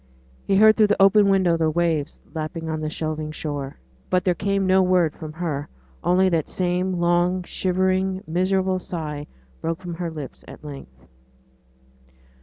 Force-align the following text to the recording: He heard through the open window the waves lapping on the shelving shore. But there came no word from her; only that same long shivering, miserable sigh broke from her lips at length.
He 0.47 0.55
heard 0.55 0.77
through 0.77 0.87
the 0.87 0.99
open 0.99 1.29
window 1.29 1.57
the 1.57 1.69
waves 1.69 2.21
lapping 2.33 2.67
on 2.67 2.81
the 2.81 2.89
shelving 2.89 3.31
shore. 3.33 3.77
But 4.09 4.25
there 4.25 4.33
came 4.33 4.65
no 4.65 4.81
word 4.81 5.13
from 5.13 5.33
her; 5.33 5.69
only 6.03 6.27
that 6.29 6.49
same 6.49 6.93
long 6.99 7.43
shivering, 7.43 8.23
miserable 8.25 8.79
sigh 8.79 9.27
broke 9.61 9.79
from 9.79 9.93
her 9.93 10.09
lips 10.09 10.43
at 10.47 10.63
length. 10.63 11.05